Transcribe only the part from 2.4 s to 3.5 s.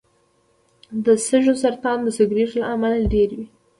له امله ډېر دی.